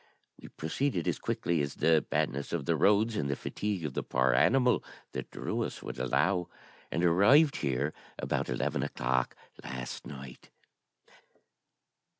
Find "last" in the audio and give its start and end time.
9.63-10.07